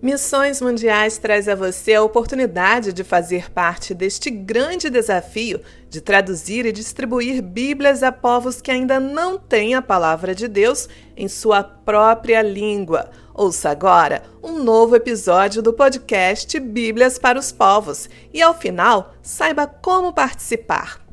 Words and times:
Missões 0.00 0.60
Mundiais 0.60 1.18
traz 1.18 1.48
a 1.48 1.56
você 1.56 1.94
a 1.94 2.02
oportunidade 2.04 2.92
de 2.92 3.02
fazer 3.02 3.50
parte 3.50 3.92
deste 3.92 4.30
grande 4.30 4.88
desafio 4.88 5.60
de 5.90 6.00
traduzir 6.00 6.64
e 6.64 6.70
distribuir 6.70 7.42
Bíblias 7.42 8.04
a 8.04 8.12
povos 8.12 8.60
que 8.60 8.70
ainda 8.70 9.00
não 9.00 9.36
têm 9.36 9.74
a 9.74 9.82
palavra 9.82 10.36
de 10.36 10.46
Deus 10.46 10.88
em 11.16 11.26
sua 11.26 11.64
própria 11.64 12.42
língua. 12.42 13.10
Ouça 13.34 13.70
agora 13.70 14.22
um 14.40 14.62
novo 14.62 14.94
episódio 14.94 15.60
do 15.60 15.72
podcast 15.72 16.60
Bíblias 16.60 17.18
para 17.18 17.38
os 17.38 17.50
Povos 17.50 18.08
e, 18.32 18.40
ao 18.40 18.54
final, 18.54 19.14
saiba 19.20 19.66
como 19.66 20.12
participar. 20.12 21.04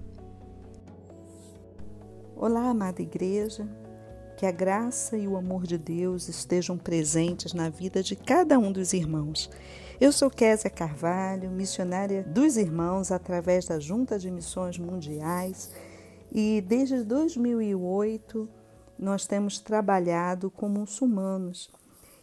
Olá, 2.36 2.70
amada 2.70 3.02
igreja. 3.02 3.68
Que 4.38 4.46
a 4.46 4.52
graça 4.52 5.18
e 5.18 5.30
o 5.30 5.38
amor 5.38 5.66
de 5.66 5.78
Deus 5.78 6.28
estejam 6.28 6.78
presentes 6.78 7.54
na 7.54 7.70
vida 7.70 8.04
de 8.04 8.18
cada 8.18 8.60
um 8.60 8.70
dos 8.70 8.92
irmãos. 8.92 9.50
Eu 10.00 10.12
sou 10.12 10.30
Késia 10.30 10.70
Carvalho, 10.70 11.50
missionária 11.50 12.22
dos 12.22 12.58
irmãos 12.58 13.14
através 13.14 13.68
da 13.68 13.80
Junta 13.80 14.20
de 14.20 14.30
Missões 14.30 14.78
Mundiais 14.78 15.72
e 16.30 16.62
desde 16.68 17.02
2008 17.02 18.50
nós 19.00 19.26
temos 19.26 19.60
trabalhado 19.60 20.52
com 20.52 20.68
muçulmanos. 20.68 21.70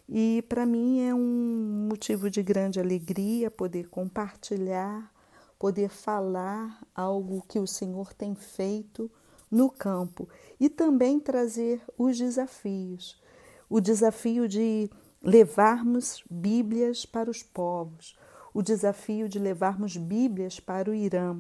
E 0.07 0.45
para 0.51 0.67
mim 0.67 1.01
é 1.09 1.15
um 1.15 1.87
motivo 1.89 2.29
de 2.29 2.43
grande 2.43 2.79
alegria 2.79 3.51
poder 3.51 3.89
compartilhar, 3.89 5.11
poder 5.59 5.89
falar 5.89 6.79
algo 6.95 7.43
que 7.49 7.59
o 7.59 7.67
Senhor 7.67 8.13
tem 8.13 8.35
feito 8.35 9.11
no 9.53 9.69
campo 9.69 10.27
e 10.59 10.71
também 10.71 11.21
trazer 11.21 11.83
os 11.99 12.17
desafios. 12.17 13.21
O 13.69 13.81
desafio 13.81 14.49
de 14.49 14.91
levarmos 15.23 16.25
Bíblias 16.31 17.05
para 17.05 17.31
os 17.31 17.43
povos, 17.43 18.19
o 18.55 18.63
desafio 18.63 19.29
de 19.29 19.39
levarmos 19.39 19.97
Bíblias 19.97 20.59
para 20.59 20.91
o 20.91 20.95
Irã. 20.95 21.37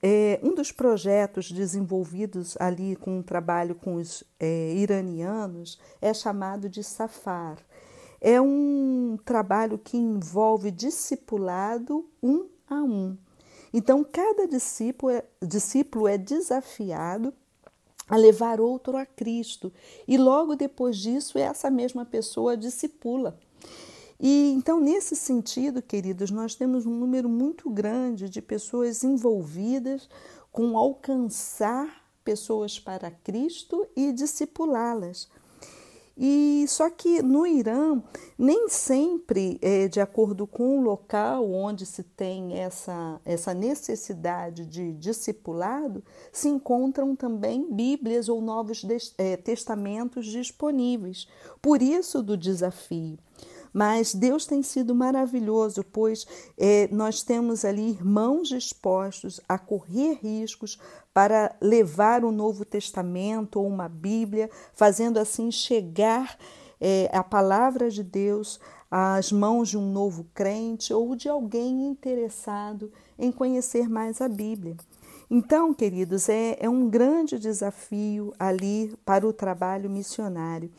É, 0.00 0.38
um 0.42 0.54
dos 0.54 0.70
projetos 0.70 1.50
desenvolvidos 1.50 2.56
ali 2.60 2.94
com 2.96 3.18
um 3.18 3.22
trabalho 3.22 3.74
com 3.74 3.96
os 3.96 4.22
é, 4.38 4.74
iranianos 4.74 5.80
é 6.00 6.12
chamado 6.12 6.68
de 6.68 6.84
Safar. 6.84 7.58
É 8.20 8.40
um 8.40 9.18
trabalho 9.24 9.78
que 9.78 9.96
envolve 9.96 10.70
discipulado 10.70 12.08
um 12.22 12.46
a 12.68 12.76
um. 12.76 13.16
Então, 13.72 14.04
cada 14.04 14.46
discípulo 14.46 15.12
é, 15.12 15.24
discípulo 15.42 16.06
é 16.06 16.18
desafiado 16.18 17.32
a 18.08 18.16
levar 18.16 18.60
outro 18.60 18.96
a 18.96 19.06
Cristo. 19.06 19.72
E 20.06 20.18
logo 20.18 20.54
depois 20.54 20.96
disso, 20.96 21.38
essa 21.38 21.70
mesma 21.70 22.04
pessoa 22.04 22.56
discipula. 22.56 23.38
E 24.20 24.52
então, 24.52 24.78
nesse 24.78 25.16
sentido, 25.16 25.82
queridos, 25.82 26.30
nós 26.30 26.54
temos 26.54 26.86
um 26.86 26.94
número 26.94 27.28
muito 27.28 27.68
grande 27.70 28.28
de 28.28 28.40
pessoas 28.42 29.02
envolvidas 29.02 30.08
com 30.52 30.76
alcançar 30.76 32.02
pessoas 32.22 32.78
para 32.78 33.10
Cristo 33.10 33.86
e 33.96 34.12
discipulá-las. 34.12 35.28
E 36.16 36.66
só 36.68 36.90
que 36.90 37.22
no 37.22 37.46
Irã, 37.46 38.02
nem 38.38 38.68
sempre, 38.68 39.58
é, 39.62 39.88
de 39.88 40.00
acordo 40.00 40.46
com 40.46 40.78
o 40.78 40.82
local 40.82 41.50
onde 41.50 41.86
se 41.86 42.02
tem 42.02 42.58
essa, 42.58 43.20
essa 43.24 43.54
necessidade 43.54 44.66
de 44.66 44.92
discipulado, 44.92 46.04
se 46.30 46.48
encontram 46.48 47.16
também 47.16 47.72
Bíblias 47.72 48.28
ou 48.28 48.40
Novos 48.40 48.84
é, 49.16 49.36
Testamentos 49.36 50.26
disponíveis. 50.26 51.26
Por 51.60 51.80
isso 51.80 52.22
do 52.22 52.36
desafio. 52.36 53.18
Mas 53.72 54.14
Deus 54.14 54.44
tem 54.44 54.62
sido 54.62 54.94
maravilhoso, 54.94 55.82
pois 55.82 56.26
é, 56.58 56.88
nós 56.92 57.22
temos 57.22 57.64
ali 57.64 57.90
irmãos 57.90 58.48
dispostos 58.48 59.40
a 59.48 59.58
correr 59.58 60.18
riscos 60.22 60.78
para 61.14 61.54
levar 61.60 62.24
o 62.24 62.30
Novo 62.30 62.64
Testamento 62.64 63.58
ou 63.58 63.66
uma 63.66 63.88
Bíblia, 63.88 64.50
fazendo 64.74 65.18
assim 65.18 65.50
chegar 65.50 66.36
é, 66.80 67.08
a 67.12 67.22
palavra 67.22 67.90
de 67.90 68.02
Deus 68.02 68.60
às 68.90 69.32
mãos 69.32 69.70
de 69.70 69.78
um 69.78 69.90
novo 69.90 70.26
crente 70.34 70.92
ou 70.92 71.16
de 71.16 71.28
alguém 71.28 71.86
interessado 71.86 72.92
em 73.18 73.32
conhecer 73.32 73.88
mais 73.88 74.20
a 74.20 74.28
Bíblia. 74.28 74.76
Então, 75.30 75.72
queridos, 75.72 76.28
é, 76.28 76.58
é 76.60 76.68
um 76.68 76.90
grande 76.90 77.38
desafio 77.38 78.34
ali 78.38 78.94
para 79.02 79.26
o 79.26 79.32
trabalho 79.32 79.88
missionário. 79.88 80.70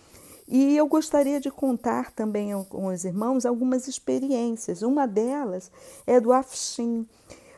E 0.48 0.76
eu 0.76 0.88
gostaria 0.88 1.40
de 1.40 1.50
contar 1.50 2.12
também 2.12 2.52
com 2.66 2.88
os 2.88 3.06
irmãos 3.06 3.46
algumas 3.46 3.88
experiências. 3.88 4.82
Uma 4.82 5.08
delas 5.08 5.72
é 6.06 6.20
do 6.20 6.34
Afshin. 6.34 7.08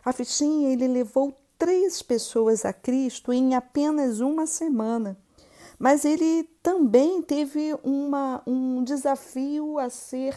Afshin, 0.04 0.66
ele 0.66 0.88
levou 0.88 1.34
três 1.58 2.02
pessoas 2.02 2.64
a 2.64 2.72
Cristo 2.72 3.34
em 3.34 3.56
apenas 3.56 4.20
uma 4.20 4.46
semana. 4.46 5.18
Mas 5.80 6.06
ele 6.06 6.44
também 6.62 7.22
teve 7.22 7.76
uma, 7.84 8.42
um 8.46 8.84
desafio 8.84 9.78
a 9.78 9.90
ser 9.90 10.36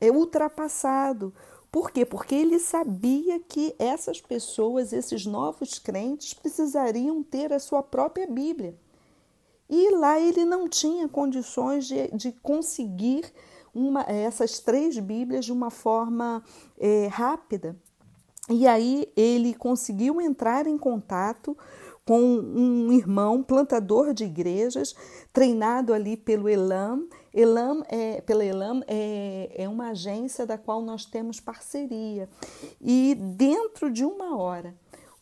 é, 0.00 0.10
ultrapassado. 0.10 1.32
Por 1.70 1.90
quê? 1.90 2.04
Porque 2.04 2.34
ele 2.34 2.58
sabia 2.58 3.40
que 3.40 3.74
essas 3.78 4.20
pessoas, 4.20 4.92
esses 4.92 5.24
novos 5.24 5.78
crentes, 5.78 6.34
precisariam 6.34 7.22
ter 7.22 7.52
a 7.52 7.58
sua 7.58 7.82
própria 7.82 8.26
Bíblia. 8.26 8.76
E 9.68 9.90
lá 9.96 10.20
ele 10.20 10.44
não 10.44 10.68
tinha 10.68 11.08
condições 11.08 11.86
de, 11.86 12.08
de 12.08 12.32
conseguir 12.42 13.24
uma, 13.74 14.02
essas 14.02 14.60
três 14.60 14.98
Bíblias 14.98 15.44
de 15.44 15.52
uma 15.52 15.70
forma 15.70 16.42
é, 16.78 17.06
rápida. 17.08 17.76
E 18.50 18.66
aí 18.66 19.10
ele 19.16 19.54
conseguiu 19.54 20.20
entrar 20.20 20.66
em 20.66 20.76
contato 20.76 21.56
com 22.06 22.20
um 22.20 22.92
irmão 22.92 23.42
plantador 23.42 24.12
de 24.12 24.24
igrejas, 24.24 24.94
treinado 25.32 25.94
ali 25.94 26.16
pelo 26.16 26.48
Elam. 26.48 27.08
Elam 27.32 27.82
é, 27.88 28.20
pela 28.20 28.44
Elam 28.44 28.82
é, 28.86 29.50
é 29.56 29.68
uma 29.68 29.88
agência 29.88 30.46
da 30.46 30.58
qual 30.58 30.82
nós 30.82 31.06
temos 31.06 31.40
parceria. 31.40 32.28
E 32.80 33.14
dentro 33.14 33.90
de 33.90 34.04
uma 34.04 34.36
hora, 34.36 34.74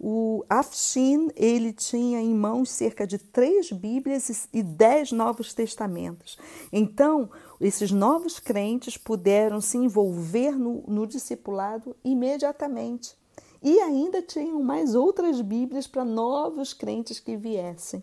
o 0.04 0.44
Afshin 0.50 1.28
ele 1.36 1.72
tinha 1.72 2.20
em 2.20 2.34
mãos 2.34 2.70
cerca 2.70 3.06
de 3.06 3.18
três 3.18 3.70
Bíblias 3.70 4.48
e 4.52 4.60
dez 4.60 5.12
Novos 5.12 5.54
Testamentos. 5.54 6.36
Então, 6.72 7.30
esses 7.60 7.92
novos 7.92 8.40
crentes 8.40 8.96
puderam 8.96 9.60
se 9.60 9.78
envolver 9.78 10.58
no, 10.58 10.82
no 10.88 11.06
discipulado 11.06 11.94
imediatamente. 12.04 13.16
E 13.62 13.78
ainda 13.78 14.20
tinham 14.20 14.60
mais 14.60 14.96
outras 14.96 15.40
Bíblias 15.40 15.86
para 15.86 16.04
novos 16.04 16.74
crentes 16.74 17.20
que 17.20 17.36
viessem. 17.36 18.02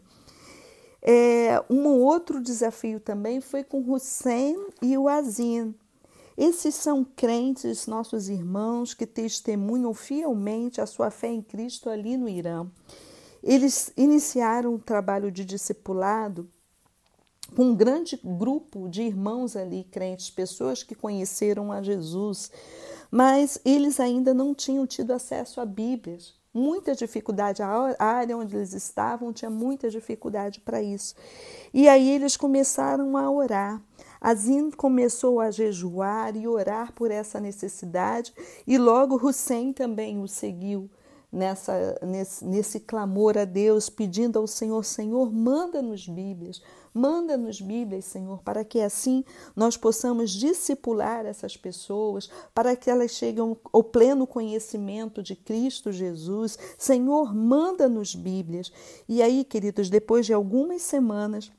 É, 1.01 1.61
um 1.69 1.85
outro 1.85 2.41
desafio 2.41 3.01
também 3.01 3.41
foi 3.41 3.61
com 3.61 3.81
Hussein 3.81 4.55
e 4.81 4.97
o 4.97 5.09
Azin. 5.09 5.75
Esses 6.39 6.73
são 6.75 7.03
crentes, 7.03 7.85
nossos 7.85 8.29
irmãos, 8.29 8.93
que 8.93 9.05
testemunham 9.05 9.93
fielmente 9.93 10.79
a 10.79 10.85
sua 10.85 11.11
fé 11.11 11.27
em 11.27 11.41
Cristo 11.41 11.89
ali 11.89 12.15
no 12.15 12.29
Irã. 12.29 12.65
Eles 13.43 13.91
iniciaram 13.97 14.73
o 14.73 14.79
trabalho 14.79 15.29
de 15.33 15.43
discipulado 15.43 16.49
com 17.53 17.63
um 17.65 17.75
grande 17.75 18.17
grupo 18.23 18.87
de 18.87 19.01
irmãos 19.01 19.57
ali, 19.57 19.83
crentes, 19.83 20.29
pessoas 20.29 20.81
que 20.81 20.95
conheceram 20.95 21.73
a 21.73 21.81
Jesus, 21.81 22.49
mas 23.11 23.59
eles 23.65 23.99
ainda 23.99 24.33
não 24.33 24.55
tinham 24.55 24.87
tido 24.87 25.11
acesso 25.11 25.59
a 25.59 25.65
Bíblias. 25.65 26.38
Muita 26.51 26.95
dificuldade, 26.95 27.61
a 27.61 27.95
área 27.99 28.35
onde 28.35 28.55
eles 28.55 28.73
estavam 28.73 29.31
tinha 29.31 29.51
muita 29.51 29.87
dificuldade 29.87 30.59
para 30.59 30.81
isso. 30.81 31.13
E 31.71 31.87
aí 31.87 32.09
eles 32.09 32.35
começaram 32.35 33.15
a 33.15 33.29
orar. 33.29 33.79
Azim 34.19 34.71
começou 34.71 35.39
a 35.39 35.51
jejuar 35.51 36.35
e 36.35 36.47
orar 36.47 36.91
por 36.93 37.11
essa 37.11 37.39
necessidade, 37.39 38.33
e 38.65 38.77
logo 38.77 39.15
Hussein 39.15 39.71
também 39.71 40.19
o 40.21 40.27
seguiu 40.27 40.89
nessa, 41.31 41.99
nesse, 42.01 42.45
nesse 42.45 42.79
clamor 42.79 43.37
a 43.37 43.45
Deus, 43.45 43.89
pedindo 43.89 44.39
ao 44.39 44.47
Senhor: 44.47 44.83
Senhor, 44.83 45.31
manda-nos 45.31 46.07
Bíblias, 46.07 46.61
manda-nos 46.93 47.61
Bíblias, 47.61 48.05
Senhor, 48.05 48.41
para 48.41 48.63
que 48.63 48.81
assim 48.81 49.23
nós 49.55 49.77
possamos 49.77 50.31
discipular 50.31 51.25
essas 51.25 51.55
pessoas, 51.55 52.29
para 52.53 52.75
que 52.75 52.89
elas 52.89 53.11
cheguem 53.11 53.55
ao 53.71 53.83
pleno 53.83 54.25
conhecimento 54.25 55.21
de 55.21 55.35
Cristo 55.35 55.91
Jesus. 55.91 56.57
Senhor, 56.77 57.33
manda-nos 57.33 58.15
Bíblias. 58.15 58.71
E 59.07 59.21
aí, 59.21 59.43
queridos, 59.43 59.89
depois 59.89 60.25
de 60.25 60.33
algumas 60.33 60.81
semanas, 60.81 61.51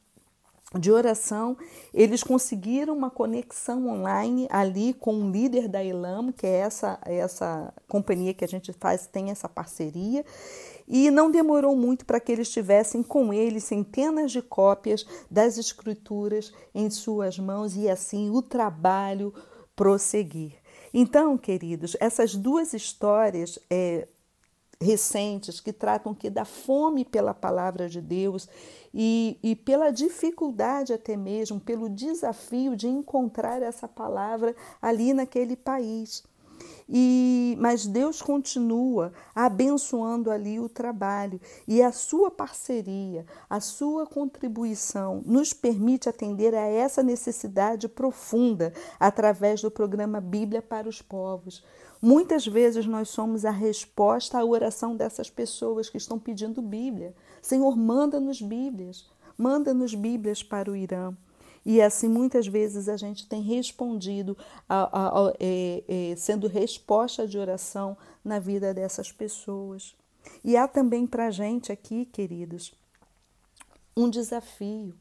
de 0.79 0.93
oração, 0.93 1.57
eles 1.93 2.23
conseguiram 2.23 2.97
uma 2.97 3.11
conexão 3.11 3.89
online 3.89 4.47
ali 4.51 4.95
com 4.95 5.15
o 5.15 5.31
líder 5.31 5.67
da 5.67 5.85
Elam, 5.85 6.31
que 6.31 6.47
é 6.47 6.59
essa, 6.59 6.99
essa 7.05 7.75
companhia 7.89 8.33
que 8.33 8.45
a 8.45 8.49
gente 8.49 8.73
faz, 8.73 9.07
tem 9.07 9.31
essa 9.31 9.49
parceria, 9.49 10.25
e 10.87 11.11
não 11.11 11.31
demorou 11.31 11.75
muito 11.75 12.07
para 12.07 12.21
que 12.21 12.31
eles 12.31 12.51
tivessem 12.51 13.03
com 13.03 13.33
ele 13.33 13.61
centenas 13.61 14.31
de 14.31 14.41
cópias 14.41 15.05
das 15.29 15.59
escrituras 15.59 16.53
em 16.73 16.89
suas 16.89 17.37
mãos, 17.37 17.75
e 17.77 17.89
assim 17.89 18.31
o 18.31 18.41
trabalho 18.41 19.35
prosseguir. 19.75 20.53
Então, 20.95 21.37
queridos, 21.37 21.97
essas 21.99 22.37
duas 22.37 22.73
histórias 22.75 23.59
é, 23.69 24.07
recentes 24.81 25.61
que 25.61 25.73
tratam 25.73 26.15
que 26.15 26.31
da 26.31 26.45
fome 26.45 27.05
pela 27.05 27.35
palavra 27.35 27.89
de 27.89 28.01
Deus 28.01 28.49
e, 28.95 29.39
e 29.43 29.55
pela 29.55 29.91
dificuldade 29.91 30.93
até 30.93 31.17
mesmo, 31.17 31.61
pelo 31.61 31.89
desafio 31.89 32.75
de 32.75 32.89
encontrar 32.89 33.63
essa 33.63 33.87
palavra 33.87 34.57
ali 34.81 35.13
naquele 35.13 35.55
país. 35.55 36.25
E, 36.89 37.57
mas 37.61 37.87
Deus 37.87 38.21
continua 38.21 39.13
abençoando 39.35 40.31
ali 40.31 40.59
o 40.59 40.69
trabalho 40.69 41.41
e 41.67 41.81
a 41.81 41.93
sua 41.93 42.31
parceria, 42.31 43.25
a 43.49 43.61
sua 43.61 44.07
contribuição 44.07 45.23
nos 45.25 45.53
permite 45.53 46.09
atender 46.09 46.55
a 46.55 46.67
essa 46.67 47.03
necessidade 47.03 47.89
profunda 47.89 48.73
através 48.99 49.63
do 49.63 49.71
programa 49.71 50.21
Bíblia 50.21 50.61
para 50.61 50.89
os 50.89 51.01
Povos. 51.01 51.63
Muitas 52.03 52.47
vezes 52.47 52.87
nós 52.87 53.11
somos 53.11 53.45
a 53.45 53.51
resposta 53.51 54.39
à 54.39 54.45
oração 54.45 54.97
dessas 54.97 55.29
pessoas 55.29 55.91
que 55.91 55.99
estão 55.99 56.19
pedindo 56.19 56.63
Bíblia. 56.63 57.15
Senhor, 57.43 57.77
manda-nos 57.77 58.41
Bíblias, 58.41 59.07
manda-nos 59.37 59.95
Bíblias 59.95 60.43
para 60.43 60.71
o 60.71 60.77
Irã. 60.77 61.15
E 61.65 61.83
assim, 61.83 62.09
muitas 62.09 62.47
vezes 62.47 62.89
a 62.89 62.97
gente 62.97 63.29
tem 63.29 63.43
respondido, 63.43 64.37
a, 64.67 64.99
a, 64.99 65.09
a, 65.09 65.33
é, 65.39 65.85
é, 65.87 66.17
sendo 66.17 66.49
resposta 66.49 67.29
de 67.29 67.39
oração 67.39 67.99
na 68.25 68.39
vida 68.39 68.73
dessas 68.73 69.13
pessoas. 69.13 69.95
E 70.43 70.57
há 70.57 70.67
também 70.67 71.07
para 71.07 71.27
a 71.27 71.31
gente 71.31 71.71
aqui, 71.71 72.07
queridos, 72.07 72.75
um 73.95 74.09
desafio, 74.09 74.95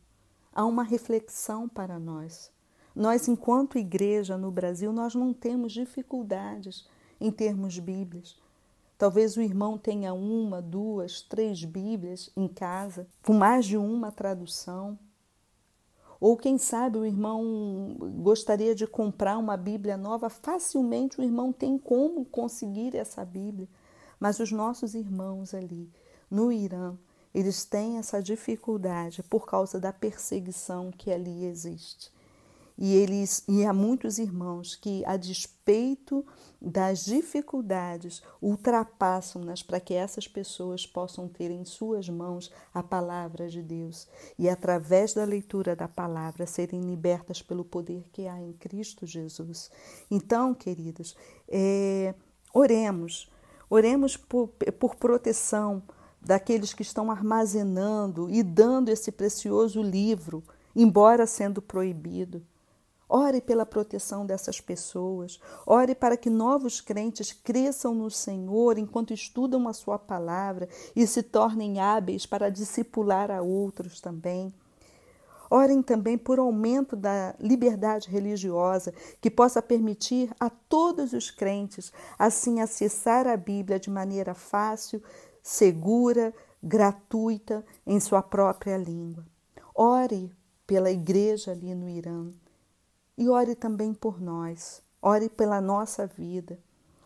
há 0.53 0.65
uma 0.65 0.83
reflexão 0.83 1.69
para 1.69 1.97
nós. 1.97 2.51
Nós, 2.95 3.27
enquanto 3.27 3.77
igreja 3.77 4.37
no 4.37 4.51
Brasil, 4.51 4.91
nós 4.91 5.15
não 5.15 5.33
temos 5.33 5.71
dificuldades 5.71 6.87
em 7.19 7.31
termos 7.31 7.77
Bíblias. 7.77 8.37
Talvez 8.97 9.37
o 9.37 9.41
irmão 9.41 9.77
tenha 9.77 10.13
uma, 10.13 10.61
duas, 10.61 11.21
três 11.21 11.63
Bíblias 11.63 12.29
em 12.35 12.47
casa, 12.47 13.07
com 13.23 13.33
mais 13.33 13.65
de 13.65 13.77
uma 13.77 14.11
tradução. 14.11 14.99
Ou 16.19 16.35
quem 16.35 16.57
sabe 16.57 16.97
o 16.97 17.05
irmão 17.05 17.95
gostaria 18.21 18.75
de 18.75 18.85
comprar 18.85 19.37
uma 19.37 19.55
Bíblia 19.55 19.95
nova, 19.95 20.29
facilmente 20.29 21.19
o 21.19 21.23
irmão 21.23 21.53
tem 21.53 21.77
como 21.77 22.25
conseguir 22.25 22.93
essa 22.93 23.23
Bíblia. 23.23 23.69
Mas 24.19 24.39
os 24.39 24.51
nossos 24.51 24.95
irmãos 24.95 25.53
ali 25.53 25.89
no 26.29 26.51
Irã, 26.51 26.97
eles 27.33 27.63
têm 27.63 27.97
essa 27.97 28.21
dificuldade 28.21 29.23
por 29.23 29.45
causa 29.45 29.79
da 29.79 29.93
perseguição 29.93 30.91
que 30.91 31.09
ali 31.09 31.45
existe. 31.45 32.11
E, 32.81 32.95
eles, 32.95 33.43
e 33.45 33.65
há 33.65 33.73
muitos 33.73 34.17
irmãos 34.19 34.73
que, 34.73 35.03
a 35.05 35.17
despeito 35.17 36.25
das 36.61 37.03
dificuldades, 37.03 38.23
ultrapassam-nas 38.41 39.61
para 39.61 39.81
que 39.81 39.93
essas 39.93 40.29
pessoas 40.29 40.87
possam 40.87 41.27
ter 41.27 41.51
em 41.51 41.65
suas 41.65 42.07
mãos 42.07 42.49
a 42.73 42.81
palavra 42.81 43.49
de 43.49 43.61
Deus 43.61 44.07
e, 44.37 44.47
através 44.47 45.13
da 45.13 45.25
leitura 45.25 45.75
da 45.75 45.89
palavra, 45.89 46.47
serem 46.47 46.79
libertas 46.79 47.41
pelo 47.41 47.65
poder 47.65 48.07
que 48.13 48.27
há 48.27 48.41
em 48.41 48.53
Cristo 48.53 49.05
Jesus. 49.05 49.69
Então, 50.09 50.53
queridos, 50.53 51.17
é, 51.49 52.15
oremos, 52.53 53.29
oremos 53.69 54.15
por, 54.15 54.47
por 54.79 54.95
proteção 54.95 55.83
daqueles 56.21 56.73
que 56.73 56.81
estão 56.81 57.11
armazenando 57.11 58.29
e 58.29 58.41
dando 58.41 58.87
esse 58.87 59.11
precioso 59.11 59.81
livro, 59.81 60.41
embora 60.73 61.27
sendo 61.27 61.61
proibido. 61.61 62.41
Ore 63.09 63.41
pela 63.41 63.65
proteção 63.65 64.23
dessas 64.23 64.61
pessoas. 64.61 65.39
Ore 65.65 65.95
para 65.95 66.15
que 66.15 66.29
novos 66.29 66.79
crentes 66.79 67.33
cresçam 67.33 67.95
no 67.95 68.11
Senhor 68.11 68.77
enquanto 68.77 69.11
estudam 69.11 69.67
a 69.67 69.73
Sua 69.73 69.97
palavra 69.97 70.69
e 70.95 71.07
se 71.07 71.23
tornem 71.23 71.79
hábeis 71.79 72.27
para 72.27 72.51
discipular 72.51 73.31
a 73.31 73.41
outros 73.41 73.99
também. 73.99 74.53
Orem 75.49 75.81
também 75.81 76.15
por 76.15 76.37
aumento 76.37 76.95
da 76.95 77.33
liberdade 77.39 78.07
religiosa, 78.07 78.93
que 79.19 79.31
possa 79.31 79.61
permitir 79.61 80.31
a 80.39 80.49
todos 80.49 81.11
os 81.11 81.31
crentes 81.31 81.91
assim 82.19 82.61
acessar 82.61 83.25
a 83.25 83.35
Bíblia 83.35 83.79
de 83.79 83.89
maneira 83.89 84.35
fácil, 84.35 85.01
segura, 85.41 86.31
gratuita, 86.61 87.65
em 87.87 87.99
sua 87.99 88.21
própria 88.21 88.77
língua. 88.77 89.25
Ore 89.73 90.31
pela 90.67 90.91
igreja 90.91 91.51
ali 91.51 91.73
no 91.73 91.89
Irã. 91.89 92.31
E 93.19 93.27
ore 93.27 93.53
também 93.53 93.93
por 93.93 94.21
nós, 94.21 94.81
ore 95.01 95.27
pela 95.27 95.59
nossa 95.59 96.07
vida, 96.07 96.57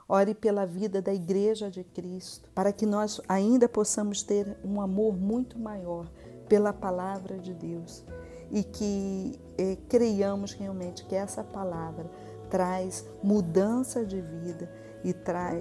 ore 0.08 0.36
pela 0.36 0.64
vida 0.64 1.02
da 1.02 1.12
Igreja 1.12 1.72
de 1.72 1.84
Cristo, 1.84 2.52
para 2.54 2.72
que 2.72 2.86
nós 2.86 3.20
ainda 3.28 3.68
possamos 3.68 4.22
ter 4.22 4.56
um 4.64 4.80
amor 4.80 5.18
muito 5.18 5.58
maior 5.58 6.08
pela 6.48 6.72
palavra 6.72 7.40
de 7.40 7.52
Deus. 7.56 8.06
E 8.52 8.64
que 8.64 9.42
eh, 9.58 9.76
creiamos 9.90 10.54
realmente 10.54 11.04
que 11.04 11.16
essa 11.16 11.44
palavra 11.44 12.08
traz 12.48 13.04
mudança 13.24 14.06
de 14.06 14.22
vida 14.22 14.72
e, 15.04 15.16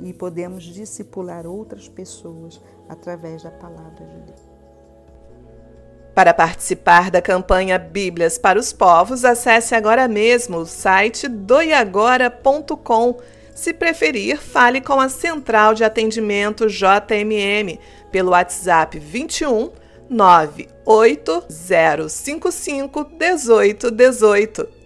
e 0.06 0.12
podemos 0.12 0.64
discipular 0.64 1.46
outras 1.46 1.88
pessoas 1.88 2.60
através 2.90 3.42
da 3.42 3.50
palavra 3.50 4.04
de 4.04 4.20
Deus. 4.20 4.51
Para 6.14 6.34
participar 6.34 7.10
da 7.10 7.22
campanha 7.22 7.78
Bíblias 7.78 8.36
para 8.36 8.58
os 8.58 8.70
Povos, 8.72 9.24
acesse 9.24 9.74
agora 9.74 10.06
mesmo 10.06 10.58
o 10.58 10.66
site 10.66 11.26
doiagora.com. 11.26 13.18
Se 13.54 13.72
preferir, 13.72 14.36
fale 14.38 14.78
com 14.80 15.00
a 15.00 15.08
Central 15.08 15.72
de 15.74 15.84
Atendimento 15.84 16.68
JMM 16.68 17.78
pelo 18.10 18.32
WhatsApp 18.32 18.98
21 18.98 19.70
98055 20.10 23.10
1818. 23.18 24.81